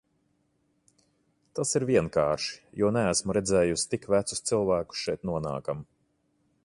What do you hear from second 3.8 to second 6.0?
tik vecus cilvēkus šeit nonākam.